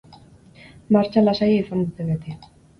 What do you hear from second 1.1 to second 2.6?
lasaia izan dute beti.